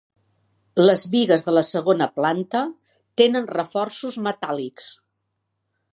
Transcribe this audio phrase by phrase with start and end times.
[0.79, 2.63] Les bigues de la segona planta
[3.23, 4.93] tenen reforços metàl·lics.